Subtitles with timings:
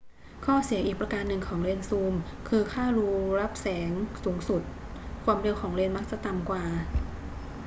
[0.45, 2.15] ข้อเสียอีกประการหนึ่งของเลนส์ซูม
[2.49, 3.09] คือค่ารู
[3.39, 3.91] รับแสง
[4.23, 4.61] สูงสุด
[5.23, 6.63] ความเร็ว ของเลนส์มักจะต่ำกว่า